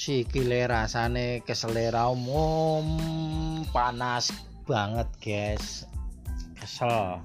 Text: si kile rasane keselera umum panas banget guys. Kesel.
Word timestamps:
si 0.00 0.24
kile 0.24 0.64
rasane 0.64 1.44
keselera 1.44 2.08
umum 2.08 2.88
panas 3.68 4.32
banget 4.64 5.04
guys. 5.20 5.84
Kesel. 6.56 7.20